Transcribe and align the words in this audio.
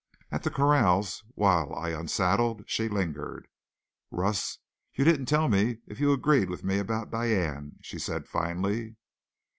At 0.31 0.41
the 0.41 0.49
corrals, 0.49 1.23
while 1.35 1.75
I 1.75 1.89
unsaddled, 1.91 2.63
she 2.65 2.89
lingered. 2.89 3.47
"Russ, 4.09 4.57
you 4.95 5.05
didn't 5.05 5.27
tell 5.27 5.47
me 5.47 5.77
if 5.85 5.99
you 5.99 6.11
agreed 6.11 6.49
with 6.49 6.63
me 6.63 6.79
about 6.79 7.11
Diane," 7.11 7.73
she 7.83 7.99
said 7.99 8.27
finally. 8.27 8.95